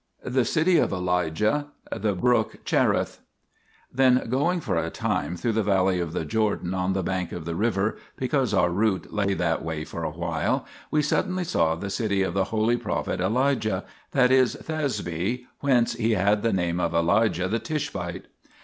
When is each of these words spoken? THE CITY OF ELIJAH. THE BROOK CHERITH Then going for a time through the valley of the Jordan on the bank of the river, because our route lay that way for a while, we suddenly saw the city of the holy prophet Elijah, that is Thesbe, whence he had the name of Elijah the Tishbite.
THE 0.25 0.45
CITY 0.45 0.79
OF 0.79 0.91
ELIJAH. 0.93 1.67
THE 1.97 2.15
BROOK 2.15 2.65
CHERITH 2.65 3.19
Then 3.93 4.27
going 4.31 4.59
for 4.59 4.75
a 4.75 4.89
time 4.89 5.37
through 5.37 5.51
the 5.51 5.61
valley 5.61 5.99
of 5.99 6.11
the 6.11 6.25
Jordan 6.25 6.73
on 6.73 6.93
the 6.93 7.03
bank 7.03 7.31
of 7.31 7.45
the 7.45 7.53
river, 7.53 7.97
because 8.17 8.51
our 8.51 8.71
route 8.71 9.13
lay 9.13 9.35
that 9.35 9.63
way 9.63 9.83
for 9.85 10.03
a 10.03 10.09
while, 10.09 10.65
we 10.89 11.03
suddenly 11.03 11.43
saw 11.43 11.75
the 11.75 11.91
city 11.91 12.23
of 12.23 12.33
the 12.33 12.45
holy 12.45 12.77
prophet 12.77 13.21
Elijah, 13.21 13.83
that 14.09 14.31
is 14.31 14.55
Thesbe, 14.55 15.41
whence 15.59 15.93
he 15.93 16.13
had 16.13 16.41
the 16.41 16.51
name 16.51 16.79
of 16.79 16.95
Elijah 16.95 17.47
the 17.47 17.59
Tishbite. 17.59 18.25